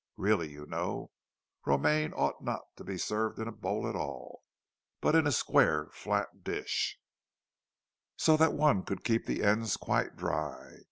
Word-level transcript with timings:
(Really, 0.17 0.49
you 0.49 0.65
know, 0.65 1.11
romaine 1.63 2.11
ought 2.13 2.43
not 2.43 2.75
to 2.77 2.83
be 2.83 2.97
served 2.97 3.37
in 3.37 3.47
a 3.47 3.51
bowl 3.51 3.87
at 3.87 3.95
all, 3.95 4.41
but 4.99 5.13
in 5.13 5.27
a 5.27 5.31
square, 5.31 5.91
flat 5.93 6.43
dish, 6.43 6.97
so 8.17 8.35
that 8.37 8.53
one 8.53 8.81
could 8.81 9.03
keep 9.03 9.27
the 9.27 9.43
ends 9.43 9.77
quite 9.77 10.15
dry.) 10.15 10.79